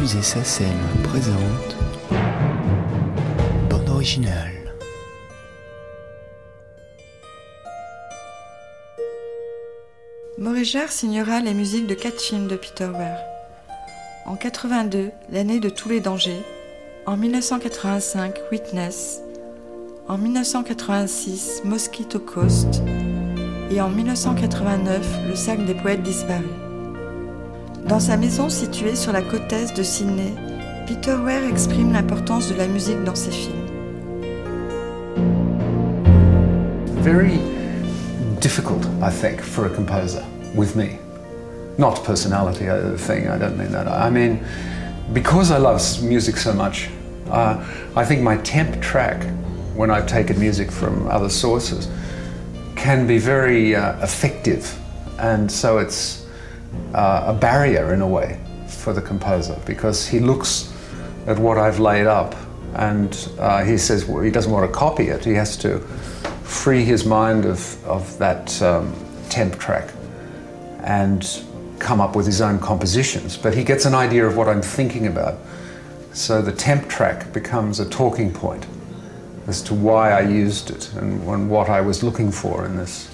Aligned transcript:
Musée 0.00 0.22
SACEM 0.22 0.78
présente 1.04 1.76
Bande 3.68 3.88
originale. 3.90 4.72
Morégard 10.38 10.90
signera 10.90 11.40
les 11.40 11.52
musiques 11.52 11.86
de 11.86 11.92
quatre 11.92 12.18
films 12.18 12.46
de 12.48 12.56
Peter 12.56 12.86
Weir. 12.86 13.18
En 14.24 14.36
82, 14.36 15.10
l'année 15.30 15.60
de 15.60 15.68
tous 15.68 15.90
les 15.90 16.00
dangers. 16.00 16.40
En 17.04 17.18
1985, 17.18 18.36
Witness. 18.50 19.20
En 20.08 20.16
1986, 20.16 21.60
Mosquito 21.66 22.18
Coast. 22.18 22.82
Et 23.70 23.82
en 23.82 23.90
1989, 23.90 25.28
Le 25.28 25.36
sac 25.36 25.62
des 25.66 25.74
poètes 25.74 26.02
disparus. 26.02 26.69
Dans 27.88 28.00
sa 28.00 28.16
maison 28.16 28.48
située 28.48 28.94
sur 28.94 29.12
la 29.12 29.22
côte 29.22 29.52
de 29.76 29.82
Sydney, 29.82 30.34
Peter 30.86 31.14
Weir 31.14 31.44
exprime 31.44 31.92
l'importance 31.92 32.48
de 32.48 32.54
la 32.54 32.66
musique 32.66 33.02
dans 33.04 33.14
ses 33.14 33.30
films. 33.30 33.56
Very 37.02 37.40
difficult, 38.40 38.86
I 39.02 39.10
think, 39.10 39.40
for 39.40 39.66
a 39.66 39.70
composer 39.70 40.22
with 40.54 40.76
me. 40.76 40.98
Not 41.78 42.04
personality 42.04 42.68
uh, 42.68 42.96
thing, 42.96 43.28
I 43.28 43.38
don't 43.38 43.56
mean 43.56 43.72
that. 43.72 43.88
I 43.88 44.10
mean, 44.10 44.40
because 45.12 45.50
I 45.50 45.58
love 45.58 45.80
music 46.02 46.36
so 46.36 46.52
much, 46.52 46.90
uh, 47.30 47.56
I 47.96 48.04
think 48.04 48.22
my 48.22 48.36
temp 48.38 48.80
track, 48.80 49.24
when 49.74 49.90
I've 49.90 50.06
taken 50.06 50.38
music 50.38 50.70
from 50.70 51.08
other 51.08 51.30
sources, 51.30 51.88
can 52.76 53.06
be 53.06 53.18
very 53.18 53.74
uh, 53.74 54.02
effective. 54.02 54.78
And 55.18 55.50
so 55.50 55.78
it's 55.78 56.26
uh, 56.94 57.24
a 57.26 57.32
barrier 57.34 57.94
in 57.94 58.00
a 58.00 58.08
way 58.08 58.40
for 58.66 58.92
the 58.92 59.02
composer 59.02 59.58
because 59.66 60.06
he 60.06 60.20
looks 60.20 60.72
at 61.26 61.38
what 61.38 61.58
I've 61.58 61.80
laid 61.80 62.06
up 62.06 62.34
and 62.74 63.28
uh, 63.38 63.64
he 63.64 63.76
says 63.76 64.04
well, 64.04 64.22
he 64.22 64.30
doesn't 64.30 64.50
want 64.50 64.70
to 64.70 64.76
copy 64.76 65.08
it. 65.08 65.24
He 65.24 65.34
has 65.34 65.56
to 65.58 65.80
free 66.44 66.84
his 66.84 67.04
mind 67.04 67.44
of, 67.44 67.84
of 67.84 68.16
that 68.18 68.60
um, 68.62 68.94
temp 69.28 69.58
track 69.58 69.92
and 70.82 71.42
come 71.78 72.00
up 72.00 72.14
with 72.14 72.26
his 72.26 72.40
own 72.40 72.58
compositions. 72.58 73.36
But 73.36 73.54
he 73.54 73.64
gets 73.64 73.84
an 73.84 73.94
idea 73.94 74.26
of 74.26 74.36
what 74.36 74.48
I'm 74.48 74.62
thinking 74.62 75.06
about. 75.06 75.38
So 76.12 76.42
the 76.42 76.52
temp 76.52 76.88
track 76.88 77.32
becomes 77.32 77.80
a 77.80 77.88
talking 77.88 78.32
point 78.32 78.66
as 79.46 79.62
to 79.62 79.74
why 79.74 80.12
I 80.12 80.20
used 80.20 80.70
it 80.70 80.92
and, 80.94 81.22
and 81.26 81.50
what 81.50 81.68
I 81.68 81.80
was 81.80 82.02
looking 82.02 82.30
for 82.30 82.66
in 82.66 82.76
this. 82.76 83.09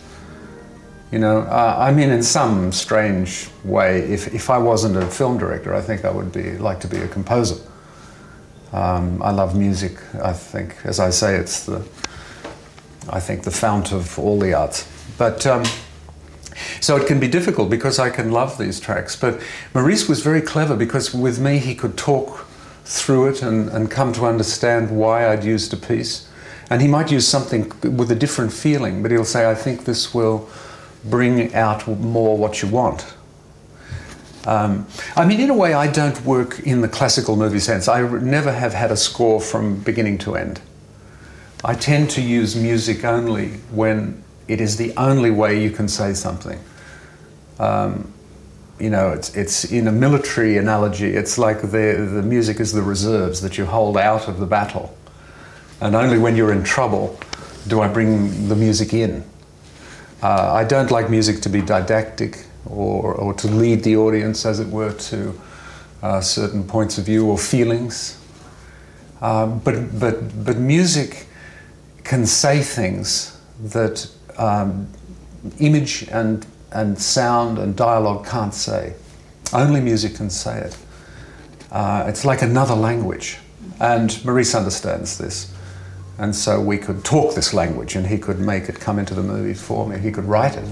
You 1.13 1.21
know, 1.21 1.43
uh, 1.43 1.77
I 1.79 1.93
mean, 1.93 2.11
in 2.11 2.23
some 2.23 2.73
strange 2.73 3.49
way, 3.65 4.01
if, 4.01 4.35
if 4.35 4.51
I 4.51 4.59
wasn't 4.59 4.97
a 4.97 5.07
film 5.07 5.39
director, 5.39 5.73
I 5.75 5.81
think 5.81 6.05
I 6.05 6.11
would 6.11 6.33
be 6.33 6.59
like 6.59 6.81
to 6.81 6.89
be 6.89 6.99
a 6.99 7.07
composer. 7.07 7.63
Um, 8.73 9.23
I 9.23 9.31
love 9.31 9.57
music. 9.57 9.99
I 10.21 10.33
think, 10.33 10.75
as 10.85 10.99
I 10.99 11.11
say, 11.11 11.37
it's 11.37 11.65
the, 11.65 11.87
I 13.09 13.21
think, 13.21 13.45
the 13.45 13.53
fount 13.53 13.93
of 13.93 14.19
all 14.19 14.39
the 14.41 14.53
arts. 14.53 14.91
But 15.17 15.47
um, 15.47 15.65
so 16.81 16.97
it 16.97 17.07
can 17.07 17.21
be 17.21 17.29
difficult 17.29 17.71
because 17.71 17.99
I 17.99 18.11
can 18.11 18.33
love 18.33 18.59
these 18.59 18.81
tracks. 18.81 19.15
But 19.17 19.41
Maurice 19.75 20.09
was 20.09 20.23
very 20.23 20.41
clever 20.41 20.77
because 20.77 21.15
with 21.15 21.39
me 21.39 21.59
he 21.59 21.75
could 21.75 21.97
talk 21.97 22.47
through 22.85 23.29
it 23.29 23.43
and, 23.43 23.69
and 23.69 23.91
come 23.91 24.13
to 24.15 24.27
understand 24.27 24.91
why 24.91 25.29
I'd 25.29 25.45
used 25.45 25.73
a 25.73 25.77
piece. 25.77 26.29
And 26.69 26.83
he 26.83 26.89
might 26.89 27.13
use 27.13 27.29
something 27.29 27.73
with 27.97 28.11
a 28.11 28.17
different 28.17 28.53
feeling, 28.53 29.03
but 29.03 29.13
he'll 29.13 29.25
say, 29.25 29.49
I 29.49 29.55
think 29.55 29.85
this 29.85 30.13
will 30.13 30.49
bring 31.05 31.55
out 31.55 31.87
more 31.87 32.37
what 32.37 32.63
you 32.63 32.69
want. 32.69 33.15
Um, 34.47 34.87
I 35.17 35.25
mean, 35.25 35.41
in 35.41 35.51
a 35.51 35.55
way, 35.55 35.75
I 35.75 35.91
don't 35.91 36.21
work 36.25 36.61
in 36.61 36.81
the 36.81 36.89
classical 36.89 37.37
movie 37.37 37.59
sense. 37.59 37.89
I 37.89 38.03
never 38.19 38.53
have 38.53 38.73
had 38.73 38.93
a 38.93 38.97
score 38.97 39.41
from 39.41 39.81
beginning 39.81 40.19
to 40.19 40.37
end. 40.37 40.61
I 41.65 41.75
tend 41.75 42.11
to 42.11 42.23
use 42.23 42.55
music 42.55 43.05
only 43.05 43.49
when 43.73 44.23
it 44.47 44.61
is 44.61 44.77
the 44.77 44.95
only 44.97 45.31
way 45.31 45.61
you 45.61 45.71
can 45.71 45.89
say 45.89 46.15
something. 46.15 46.61
Um, 47.59 48.13
you 48.79 48.91
know, 48.91 49.11
it's, 49.11 49.35
it's 49.35 49.65
in 49.65 49.89
a 49.89 49.93
military 49.93 50.59
analogy, 50.59 51.09
it's 51.09 51.39
like 51.39 51.63
the, 51.63 52.09
the 52.13 52.23
music 52.23 52.61
is 52.61 52.73
the 52.73 52.83
reserves 52.83 53.41
that 53.41 53.59
you 53.59 53.65
hold 53.65 53.97
out 53.97 54.29
of 54.29 54.39
the 54.39 54.47
battle. 54.47 54.97
And 55.81 55.97
only 55.97 56.19
when 56.19 56.37
you're 56.37 56.53
in 56.53 56.63
trouble 56.63 57.19
do 57.67 57.81
I 57.81 57.89
bring 57.89 58.49
the 58.49 58.55
music 58.55 58.95
in. 58.95 59.25
Uh, 60.23 60.53
I 60.53 60.65
don't 60.65 60.91
like 60.91 61.11
music 61.11 61.41
to 61.43 61.49
be 61.49 61.61
didactic 61.61 62.47
or, 62.65 63.15
or 63.15 63.35
to 63.35 63.49
lead 63.49 63.83
the 63.83 63.97
audience, 63.97 64.47
as 64.47 64.61
it 64.61 64.69
were, 64.69 64.93
to 64.93 65.41
uh, 66.03 66.21
certain 66.21 66.65
points 66.65 66.99
of 66.99 67.05
view 67.05 67.27
or 67.27 67.39
feelings. 67.39 68.19
Uh, 69.21 69.47
but, 69.47 69.99
but, 69.99 70.45
but 70.45 70.57
music 70.57 71.27
can 72.05 72.27
say 72.27 72.63
things 72.63 73.41
that 73.61 74.09
um, 74.37 74.89
image 75.59 76.03
and, 76.11 76.47
and 76.73 76.99
sound 76.99 77.59
and 77.59 77.77
dialogue 77.77 78.27
can't 78.27 78.55
say. 78.55 78.95
Only 79.53 79.81
music 79.81 80.15
can 80.17 80.31
say 80.31 80.61
it. 80.61 80.77
Uh, 81.71 82.05
it's 82.09 82.25
like 82.25 82.43
another 82.43 82.75
language. 82.75 83.39
And 83.81 84.25
Maurice 84.25 84.55
understands 84.55 85.19
this. 85.19 85.53
And 86.19 86.35
so 86.35 86.61
we 86.61 86.79
could 86.79 87.05
talk 87.05 87.35
this 87.35 87.53
language 87.53 87.95
and 87.95 88.07
he 88.07 88.17
could 88.17 88.39
make 88.39 88.71
it 88.71 88.81
come 88.81 88.99
into 88.99 89.15
the 89.15 89.23
movie 89.23 89.53
for 89.53 89.87
me. 89.87 89.99
He 89.99 90.11
could 90.11 90.25
write 90.25 90.57
it. 90.57 90.65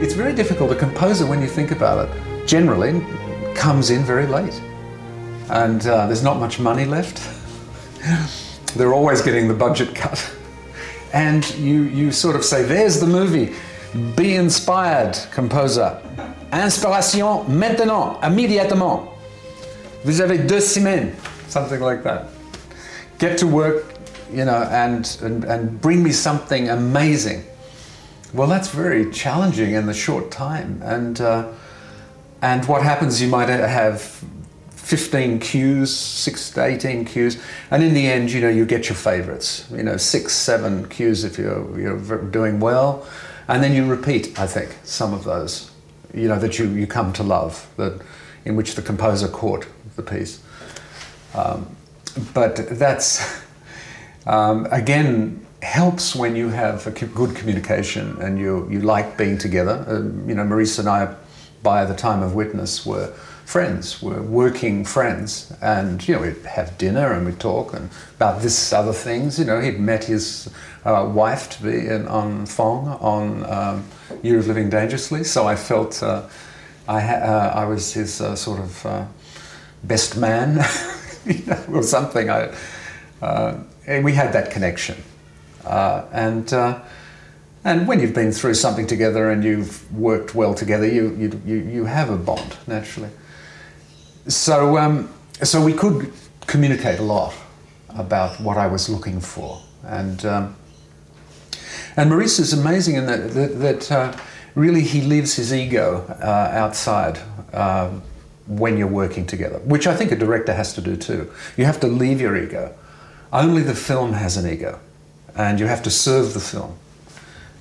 It's 0.00 0.14
very 0.14 0.32
difficult. 0.32 0.70
A 0.70 0.76
composer, 0.76 1.26
when 1.26 1.42
you 1.42 1.48
think 1.48 1.72
about 1.72 2.08
it, 2.08 2.46
generally 2.46 3.04
comes 3.54 3.90
in 3.90 4.02
very 4.02 4.26
late. 4.26 4.58
And 5.50 5.86
uh, 5.86 6.06
there's 6.06 6.22
not 6.22 6.38
much 6.38 6.58
money 6.58 6.86
left. 6.86 7.20
They're 8.76 8.94
always 8.94 9.20
getting 9.20 9.48
the 9.48 9.54
budget 9.54 9.94
cut. 9.94 10.34
And 11.12 11.48
you, 11.56 11.82
you 11.82 12.12
sort 12.12 12.36
of 12.36 12.44
say, 12.44 12.62
there's 12.62 13.00
the 13.00 13.06
movie. 13.06 13.54
Be 14.16 14.34
inspired, 14.36 15.16
composer. 15.32 16.00
Inspiration 16.52 17.44
maintenant, 17.48 18.20
immédiatement. 18.22 19.08
Vous 20.04 20.20
avez 20.20 20.46
deux 20.46 20.60
semaines. 20.60 21.14
Something 21.48 21.80
like 21.80 22.02
that. 22.04 22.28
Get 23.18 23.38
to 23.38 23.46
work, 23.46 23.84
you 24.32 24.44
know, 24.44 24.62
and, 24.70 25.18
and, 25.22 25.44
and 25.44 25.80
bring 25.80 26.02
me 26.02 26.12
something 26.12 26.68
amazing. 26.68 27.44
Well, 28.34 28.46
that's 28.46 28.68
very 28.68 29.10
challenging 29.10 29.72
in 29.72 29.86
the 29.86 29.94
short 29.94 30.30
time. 30.30 30.82
And, 30.84 31.20
uh, 31.20 31.48
and 32.42 32.64
what 32.66 32.82
happens, 32.82 33.20
you 33.22 33.28
might 33.28 33.48
have 33.48 34.22
15 34.88 35.38
cues, 35.40 35.94
6 35.94 36.50
to 36.52 36.64
18 36.64 37.04
cues, 37.04 37.38
and 37.70 37.82
in 37.82 37.92
the 37.92 38.06
end, 38.06 38.32
you 38.32 38.40
know, 38.40 38.48
you 38.48 38.64
get 38.64 38.88
your 38.88 38.96
favorites. 38.96 39.68
You 39.70 39.82
know, 39.82 39.98
6, 39.98 40.32
7 40.32 40.88
cues 40.88 41.24
if 41.24 41.36
you're, 41.36 41.78
you're 41.78 42.22
doing 42.22 42.58
well. 42.58 43.06
And 43.48 43.62
then 43.62 43.74
you 43.74 43.84
repeat, 43.84 44.40
I 44.40 44.46
think, 44.46 44.74
some 44.84 45.12
of 45.12 45.24
those, 45.24 45.70
you 46.14 46.26
know, 46.26 46.38
that 46.38 46.58
you, 46.58 46.70
you 46.70 46.86
come 46.86 47.12
to 47.12 47.22
love, 47.22 47.68
that, 47.76 48.00
in 48.46 48.56
which 48.56 48.76
the 48.76 48.80
composer 48.80 49.28
caught 49.28 49.66
the 49.96 50.02
piece. 50.02 50.42
Um, 51.34 51.66
but 52.32 52.56
that's, 52.56 53.42
um, 54.26 54.66
again, 54.70 55.44
helps 55.60 56.16
when 56.16 56.34
you 56.34 56.48
have 56.48 56.86
a 56.86 56.90
good 56.92 57.36
communication 57.36 58.16
and 58.22 58.38
you, 58.38 58.66
you 58.70 58.80
like 58.80 59.18
being 59.18 59.36
together. 59.36 59.84
Uh, 59.86 60.26
you 60.26 60.34
know, 60.34 60.44
Maurice 60.44 60.78
and 60.78 60.88
I, 60.88 61.14
by 61.62 61.84
the 61.84 61.94
time 61.94 62.22
of 62.22 62.34
Witness, 62.34 62.86
were 62.86 63.12
friends, 63.48 64.02
were 64.02 64.20
working 64.20 64.84
friends. 64.84 65.50
And, 65.62 66.06
you 66.06 66.14
know, 66.14 66.20
we'd 66.20 66.44
have 66.44 66.76
dinner 66.76 67.12
and 67.12 67.24
we'd 67.24 67.40
talk 67.40 67.72
and 67.72 67.88
about 68.16 68.42
this 68.42 68.74
other 68.74 68.92
things. 68.92 69.38
You 69.38 69.46
know, 69.46 69.60
he'd 69.60 69.80
met 69.80 70.04
his 70.04 70.50
uh, 70.84 71.10
wife 71.10 71.48
to 71.50 71.62
be 71.62 71.86
in, 71.86 72.06
on 72.08 72.44
Fong 72.44 72.88
on 73.00 73.46
um, 73.50 73.84
Year 74.22 74.38
of 74.38 74.46
Living 74.48 74.68
Dangerously. 74.68 75.24
So 75.24 75.48
I 75.48 75.56
felt 75.56 76.02
uh, 76.02 76.28
I, 76.86 77.00
ha- 77.00 77.24
uh, 77.24 77.52
I 77.54 77.64
was 77.64 77.94
his 77.94 78.20
uh, 78.20 78.36
sort 78.36 78.60
of 78.60 78.84
uh, 78.84 79.06
best 79.82 80.18
man 80.18 80.62
you 81.24 81.44
know, 81.46 81.64
or 81.72 81.82
something. 81.82 82.28
I, 82.28 82.54
and 83.86 84.04
we 84.04 84.12
had 84.12 84.34
that 84.34 84.50
connection. 84.50 85.02
And 85.64 86.52
and 87.64 87.86
when 87.88 88.00
you've 88.00 88.14
been 88.14 88.32
through 88.32 88.54
something 88.54 88.86
together 88.86 89.30
and 89.30 89.44
you've 89.44 89.90
worked 89.92 90.34
well 90.34 90.54
together, 90.54 90.86
you 90.86 91.14
you 91.16 91.42
you, 91.46 91.56
you 91.56 91.84
have 91.84 92.10
a 92.10 92.16
bond 92.16 92.56
naturally. 92.66 93.10
So 94.26 94.78
um, 94.78 95.12
so 95.42 95.64
we 95.64 95.72
could 95.72 96.12
communicate 96.46 96.98
a 96.98 97.02
lot 97.02 97.34
about 97.88 98.40
what 98.40 98.56
I 98.56 98.66
was 98.66 98.88
looking 98.88 99.20
for, 99.20 99.60
and 99.84 100.24
um, 100.24 100.56
and 101.96 102.10
Maurice 102.10 102.38
is 102.38 102.52
amazing 102.52 102.96
in 102.96 103.06
that 103.06 103.34
that, 103.34 103.58
that 103.58 103.92
uh, 103.92 104.16
really 104.54 104.82
he 104.82 105.00
leaves 105.00 105.34
his 105.34 105.52
ego 105.52 106.04
uh, 106.20 106.50
outside. 106.52 107.18
Um, 107.52 108.02
when 108.46 108.78
you're 108.78 108.86
working 108.86 109.26
together, 109.26 109.58
which 109.58 109.86
I 109.86 109.94
think 109.94 110.10
a 110.10 110.16
director 110.16 110.54
has 110.54 110.72
to 110.72 110.80
do 110.80 110.96
too. 110.96 111.30
You 111.58 111.66
have 111.66 111.78
to 111.80 111.86
leave 111.86 112.18
your 112.18 112.34
ego 112.34 112.74
only 113.32 113.62
the 113.62 113.74
film 113.74 114.14
has 114.14 114.36
an 114.36 114.50
ego, 114.50 114.80
and 115.36 115.60
you 115.60 115.66
have 115.66 115.82
to 115.82 115.90
serve 115.90 116.34
the 116.34 116.40
film, 116.40 116.78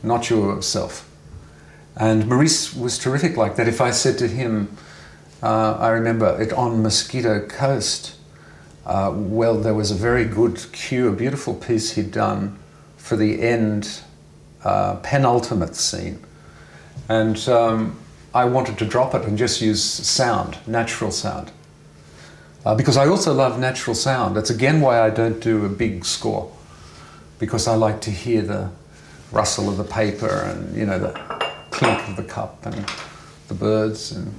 not 0.03 0.29
yourself. 0.29 1.09
And 1.95 2.27
Maurice 2.27 2.75
was 2.75 2.97
terrific 2.97 3.37
like 3.37 3.55
that. 3.55 3.67
If 3.67 3.81
I 3.81 3.91
said 3.91 4.17
to 4.19 4.27
him, 4.27 4.77
uh, 5.41 5.77
I 5.79 5.89
remember 5.89 6.39
it 6.41 6.53
on 6.53 6.83
Mosquito 6.83 7.45
Coast, 7.47 8.15
uh, 8.85 9.11
well, 9.15 9.55
there 9.55 9.73
was 9.73 9.91
a 9.91 9.95
very 9.95 10.25
good 10.25 10.71
cue, 10.71 11.07
a 11.07 11.11
beautiful 11.11 11.53
piece 11.53 11.93
he'd 11.93 12.11
done 12.11 12.57
for 12.97 13.15
the 13.15 13.41
end 13.41 14.01
uh, 14.63 14.95
penultimate 14.97 15.75
scene. 15.75 16.23
And 17.09 17.37
um, 17.49 17.99
I 18.33 18.45
wanted 18.45 18.77
to 18.79 18.85
drop 18.85 19.15
it 19.15 19.23
and 19.25 19.37
just 19.37 19.61
use 19.61 19.83
sound, 19.83 20.57
natural 20.67 21.11
sound. 21.11 21.51
Uh, 22.65 22.75
because 22.75 22.97
I 22.97 23.07
also 23.07 23.33
love 23.33 23.59
natural 23.59 23.95
sound. 23.95 24.35
That's 24.35 24.49
again 24.49 24.81
why 24.81 24.99
I 24.99 25.09
don't 25.09 25.39
do 25.39 25.65
a 25.65 25.69
big 25.69 26.05
score, 26.05 26.51
because 27.39 27.67
I 27.67 27.75
like 27.75 28.01
to 28.01 28.11
hear 28.11 28.41
the 28.41 28.71
rustle 29.31 29.69
of 29.69 29.77
the 29.77 29.83
paper 29.83 30.41
and 30.43 30.75
you 30.75 30.85
know 30.85 30.99
the 30.99 31.11
clink 31.71 32.07
of 32.07 32.15
the 32.15 32.23
cup 32.23 32.65
and 32.65 32.85
the 33.47 33.53
birds 33.53 34.11
and 34.11 34.33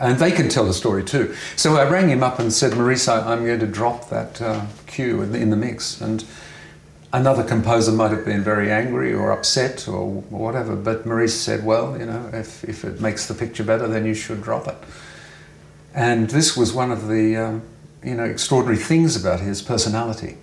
and 0.00 0.18
they 0.18 0.32
can 0.32 0.48
tell 0.48 0.64
the 0.64 0.72
story 0.72 1.04
too. 1.04 1.34
So 1.56 1.76
I 1.76 1.88
rang 1.88 2.08
him 2.08 2.22
up 2.22 2.38
and 2.38 2.50
said, 2.50 2.74
Maurice, 2.74 3.06
I'm 3.06 3.44
going 3.44 3.60
to 3.60 3.66
drop 3.66 4.08
that 4.08 4.40
uh, 4.40 4.64
cue 4.86 5.20
in 5.20 5.32
the, 5.32 5.38
in 5.38 5.50
the 5.50 5.56
mix. 5.56 6.00
And 6.00 6.24
another 7.12 7.44
composer 7.44 7.92
might 7.92 8.10
have 8.10 8.24
been 8.24 8.42
very 8.42 8.72
angry 8.72 9.12
or 9.12 9.30
upset 9.30 9.86
or 9.86 10.08
whatever, 10.08 10.74
but 10.74 11.04
Maurice 11.04 11.38
said, 11.38 11.66
well, 11.66 11.98
you 11.98 12.06
know, 12.06 12.30
if, 12.32 12.64
if 12.64 12.82
it 12.82 13.02
makes 13.02 13.26
the 13.26 13.34
picture 13.34 13.62
better, 13.62 13.86
then 13.86 14.06
you 14.06 14.14
should 14.14 14.42
drop 14.42 14.66
it. 14.68 14.76
And 15.94 16.30
this 16.30 16.56
was 16.56 16.72
one 16.72 16.90
of 16.90 17.08
the, 17.08 17.36
um, 17.36 17.62
you 18.02 18.14
know, 18.14 18.24
extraordinary 18.24 18.78
things 18.78 19.22
about 19.22 19.40
his 19.40 19.60
personality. 19.60 20.38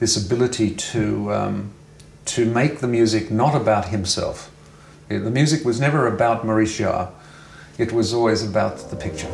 This 0.00 0.16
ability 0.16 0.74
to, 0.74 1.32
um, 1.32 1.72
to 2.26 2.44
make 2.44 2.78
the 2.78 2.88
music 2.88 3.30
not 3.30 3.54
about 3.54 3.88
himself. 3.88 4.50
The 5.08 5.30
music 5.30 5.64
was 5.64 5.80
never 5.80 6.06
about 6.06 6.44
Maurice 6.44 6.78
Jarre 6.78 7.10
it 7.78 7.92
was 7.92 8.14
always 8.14 8.42
about 8.42 8.78
the 8.90 8.96
picture. 8.96 9.30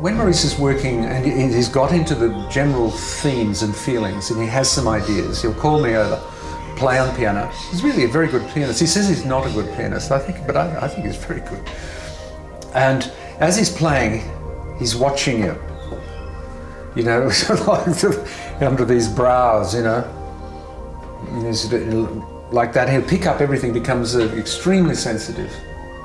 when 0.00 0.16
Maurice 0.16 0.44
is 0.44 0.58
working 0.58 1.06
and 1.06 1.24
he's 1.24 1.70
got 1.70 1.90
into 1.90 2.14
the 2.14 2.28
general 2.50 2.90
themes 2.90 3.62
and 3.62 3.74
feelings 3.74 4.30
and 4.30 4.38
he 4.38 4.46
has 4.46 4.70
some 4.70 4.86
ideas, 4.86 5.40
he'll 5.40 5.54
call 5.54 5.80
me 5.80 5.96
over, 5.96 6.22
play 6.76 6.98
on 6.98 7.14
piano. 7.16 7.50
He's 7.70 7.82
really 7.82 8.04
a 8.04 8.08
very 8.08 8.28
good 8.28 8.48
pianist. 8.52 8.80
He 8.80 8.86
says 8.86 9.08
he's 9.08 9.24
not 9.24 9.46
a 9.46 9.50
good 9.50 9.74
pianist, 9.76 10.10
I 10.10 10.18
think, 10.18 10.46
but 10.46 10.56
I, 10.56 10.84
I 10.84 10.88
think 10.88 11.06
he's 11.06 11.16
very 11.16 11.40
good. 11.40 11.62
And 12.74 13.10
as 13.38 13.56
he's 13.56 13.70
playing, 13.70 14.22
he's 14.78 14.96
watching 14.96 15.40
you. 15.40 15.56
You 16.94 17.02
know, 17.02 17.30
under 18.60 18.84
these 18.84 19.08
brows, 19.08 19.74
you 19.74 19.82
know. 19.82 20.02
Like 22.52 22.72
that, 22.74 22.88
he'll 22.88 23.02
pick 23.02 23.26
up 23.26 23.40
everything, 23.40 23.72
becomes 23.72 24.14
extremely 24.16 24.94
sensitive, 24.94 25.52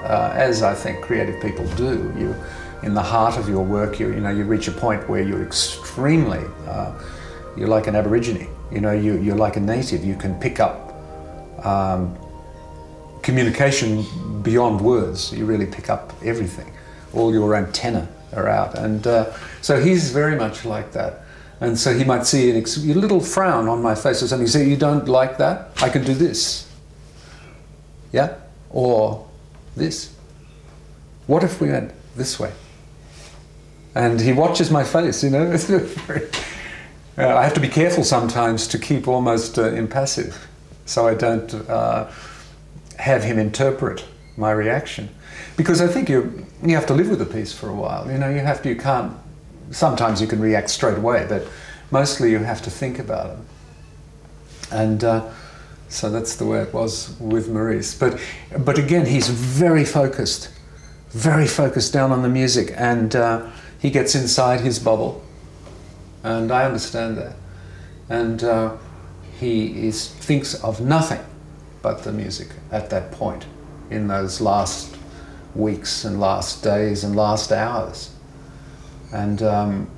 uh, 0.04 0.32
as 0.34 0.64
I 0.64 0.74
think 0.74 1.02
creative 1.02 1.40
people 1.42 1.68
do. 1.76 2.12
You, 2.18 2.36
in 2.82 2.94
the 2.94 3.02
heart 3.02 3.38
of 3.38 3.50
your 3.50 3.64
work, 3.64 4.00
you, 4.00 4.08
you 4.08 4.22
know, 4.22 4.30
you 4.30 4.46
reach 4.46 4.68
a 4.68 4.72
point 4.72 5.08
where 5.10 5.22
you're 5.22 5.44
extremely, 5.44 6.44
uh, 6.68 6.98
you're 7.58 7.68
like 7.68 7.88
an 7.88 7.96
Aborigine. 7.96 8.48
You 8.72 8.82
know, 8.82 8.92
you, 8.92 9.20
you're 9.20 9.36
like 9.36 9.58
a 9.58 9.60
native. 9.60 10.04
You 10.04 10.16
can 10.16 10.40
pick 10.40 10.60
up 10.60 10.94
um, 11.66 12.18
communication 13.22 14.06
beyond 14.44 14.82
words. 14.82 15.34
You 15.34 15.46
really 15.46 15.66
pick 15.66 15.90
up 15.90 16.14
everything. 16.24 16.72
All 17.14 17.34
your 17.34 17.56
antenna 17.56 18.08
are 18.34 18.48
out. 18.48 18.78
And 18.78 19.06
uh, 19.08 19.34
so 19.62 19.82
he's 19.82 20.12
very 20.12 20.36
much 20.36 20.66
like 20.66 20.92
that. 20.94 21.22
And 21.62 21.78
so 21.78 21.94
he 21.98 22.04
might 22.04 22.26
see 22.26 22.52
ex- 22.52 22.78
a 22.78 22.94
little 22.94 23.20
frown 23.20 23.68
on 23.68 23.82
my 23.82 23.96
face 23.96 24.24
or 24.24 24.28
something. 24.28 24.48
Say, 24.48 24.68
You 24.68 24.78
don't 24.78 25.08
like 25.08 25.38
that? 25.40 25.72
I 25.82 25.90
can 25.90 26.04
do 26.04 26.14
this. 26.14 26.72
Yeah? 28.12 28.36
Or 28.70 29.28
this. 29.76 30.14
What 31.28 31.44
if 31.44 31.60
we 31.60 31.70
went 31.70 31.92
this 32.16 32.40
way? 32.40 32.52
And 33.96 34.22
he 34.22 34.32
watches 34.32 34.72
my 34.72 34.84
face, 34.84 35.24
you 35.24 35.32
know. 35.32 35.58
uh, 37.20 37.36
I 37.38 37.44
have 37.44 37.54
to 37.54 37.60
be 37.60 37.68
careful 37.68 38.04
sometimes 38.04 38.68
to 38.68 38.80
keep 38.80 39.08
almost 39.08 39.58
uh, 39.58 39.74
impassive 39.74 40.48
so 40.86 41.08
I 41.08 41.14
don't 41.14 41.54
uh, 41.54 42.10
have 42.98 43.24
him 43.24 43.38
interpret 43.38 44.06
my 44.38 44.52
reaction. 44.52 45.10
Because 45.56 45.82
I 45.82 45.88
think 45.88 46.10
you 46.10 46.46
you 46.64 46.76
have 46.76 46.86
to 46.88 46.94
live 46.94 47.10
with 47.10 47.20
the 47.20 47.26
piece 47.26 47.54
for 47.54 47.70
a 47.70 47.74
while. 47.74 48.12
You 48.12 48.18
know, 48.18 48.30
you 48.30 48.40
have 48.40 48.62
to, 48.64 48.70
you 48.70 48.76
can't, 48.76 49.14
sometimes 49.72 50.20
you 50.20 50.28
can 50.28 50.40
react 50.40 50.70
straight 50.70 50.98
away, 50.98 51.26
but 51.30 51.48
mostly 51.92 52.32
you 52.32 52.40
have 52.40 52.62
to 52.64 52.70
think 52.70 53.00
about 53.00 53.32
it. 53.32 53.38
And 54.72 55.04
uh, 55.04 55.32
so 55.88 56.10
that's 56.10 56.36
the 56.36 56.46
way 56.46 56.62
it 56.62 56.74
was 56.74 57.16
with 57.20 57.50
Maurice. 57.50 57.96
But, 57.96 58.20
but 58.60 58.78
again, 58.78 59.06
he's 59.06 59.30
very 59.30 59.86
focused, 59.86 60.50
very 61.10 61.48
focused 61.48 61.94
down 61.94 62.12
on 62.12 62.24
the 62.24 62.30
music, 62.30 62.74
and 62.76 63.16
uh, 63.16 63.50
he 63.80 63.90
gets 63.90 64.16
inside 64.16 64.62
his 64.62 64.80
bubble. 64.80 65.24
And 66.24 66.52
I 66.52 66.66
understand 66.66 67.18
that. 67.18 67.36
And 68.10 68.44
uh, 68.44 68.78
he 69.40 69.88
is, 69.88 70.10
thinks 70.10 70.62
of 70.64 70.82
nothing 70.82 71.24
but 71.82 72.04
the 72.04 72.12
music 72.12 72.50
at 72.72 72.90
that 72.90 73.12
point 73.12 73.46
in 73.90 74.08
those 74.08 74.42
last 74.42 74.98
weeks 75.56 76.06
and 76.06 76.20
last 76.20 76.64
days 76.64 77.04
and 77.04 77.16
last 77.16 77.52
hours. 77.52 78.14
And 79.14 79.42
um, 79.42 79.90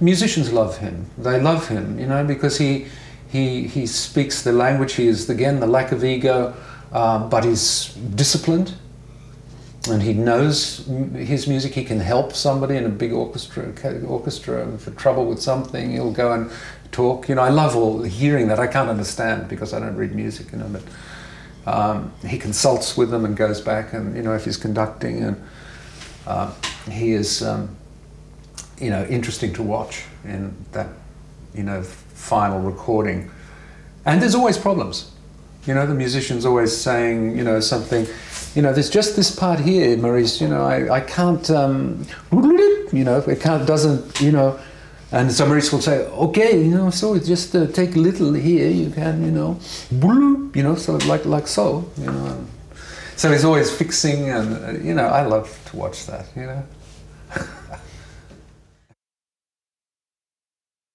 musicians 0.00 0.52
love 0.52 0.78
him. 0.78 1.10
They 1.18 1.40
love 1.40 1.68
him, 1.68 1.98
you 1.98 2.06
know, 2.06 2.24
because 2.24 2.58
he, 2.58 2.86
he, 3.28 3.66
he 3.66 3.86
speaks 3.86 4.42
the 4.42 4.52
language. 4.52 4.94
He 4.94 5.08
is, 5.08 5.28
again, 5.28 5.60
the 5.60 5.66
lack 5.66 5.92
of 5.92 6.04
ego, 6.04 6.54
uh, 6.92 7.26
but 7.28 7.44
he's 7.44 7.94
disciplined. 7.94 8.74
And 9.88 10.02
he 10.02 10.12
knows 10.12 10.86
his 11.14 11.46
music. 11.46 11.74
He 11.74 11.84
can 11.84 12.00
help 12.00 12.32
somebody 12.32 12.76
in 12.76 12.84
a 12.84 12.88
big 12.88 13.12
orchestra, 13.12 13.72
orchestra 14.06 14.78
for 14.78 14.90
trouble 14.92 15.26
with 15.26 15.40
something. 15.40 15.92
He'll 15.92 16.12
go 16.12 16.32
and 16.32 16.50
talk. 16.92 17.28
You 17.28 17.34
know, 17.34 17.42
I 17.42 17.50
love 17.50 17.76
all 17.76 18.02
hearing 18.02 18.48
that. 18.48 18.58
I 18.58 18.66
can't 18.66 18.88
understand 18.88 19.48
because 19.48 19.72
I 19.72 19.80
don't 19.80 19.96
read 19.96 20.14
music, 20.14 20.52
you 20.52 20.58
know, 20.58 20.68
but 20.68 20.82
um, 21.66 22.12
he 22.26 22.38
consults 22.38 22.96
with 22.96 23.10
them 23.10 23.24
and 23.24 23.36
goes 23.36 23.60
back, 23.60 23.92
and 23.92 24.16
you 24.16 24.22
know 24.22 24.34
if 24.34 24.44
he's 24.44 24.56
conducting, 24.56 25.22
and 25.24 25.42
uh, 26.26 26.52
he 26.90 27.12
is 27.12 27.42
um, 27.42 27.76
you 28.78 28.90
know 28.90 29.04
interesting 29.06 29.52
to 29.54 29.62
watch 29.62 30.04
in 30.24 30.54
that 30.72 30.88
you 31.54 31.64
know 31.64 31.82
final 31.82 32.60
recording. 32.60 33.30
And 34.04 34.22
there's 34.22 34.36
always 34.36 34.56
problems. 34.56 35.10
You 35.66 35.74
know, 35.74 35.86
the 35.86 35.94
musician's 35.94 36.46
always 36.46 36.76
saying, 36.76 37.36
you 37.36 37.44
know, 37.44 37.60
something, 37.60 38.06
you 38.54 38.62
know, 38.62 38.72
there's 38.72 38.90
just 38.90 39.16
this 39.16 39.34
part 39.34 39.58
here, 39.60 39.96
Maurice, 39.96 40.40
you 40.40 40.48
know, 40.48 40.64
I, 40.64 40.96
I 40.96 41.00
can't, 41.00 41.50
um, 41.50 42.06
you 42.32 43.04
know, 43.04 43.18
it 43.18 43.40
can't, 43.40 43.66
doesn't, 43.66 44.20
you 44.20 44.32
know, 44.32 44.58
and 45.12 45.32
somebody 45.32 45.60
will 45.70 45.80
say, 45.80 46.06
okay, 46.06 46.62
you 46.62 46.70
know, 46.70 46.90
so 46.90 47.18
just 47.18 47.54
uh, 47.54 47.66
take 47.66 47.96
a 47.96 47.98
little 47.98 48.32
here, 48.32 48.68
you 48.70 48.90
can, 48.90 49.24
you 49.24 49.30
know, 49.30 49.58
you 49.90 50.62
know, 50.62 50.74
so 50.74 50.96
like 51.06 51.24
like 51.26 51.46
so, 51.46 51.88
you 51.98 52.06
know. 52.06 52.46
So 53.16 53.30
he's 53.32 53.44
always 53.44 53.70
fixing, 53.70 54.28
and 54.30 54.64
uh, 54.64 54.70
you 54.82 54.94
know, 54.94 55.06
I 55.06 55.22
love 55.22 55.48
to 55.66 55.76
watch 55.76 56.06
that, 56.06 56.26
you 56.36 56.42
know. 56.42 56.62